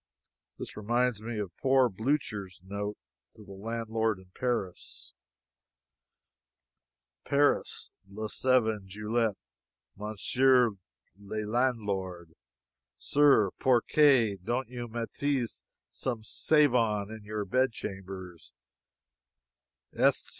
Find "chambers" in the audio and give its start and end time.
17.71-18.51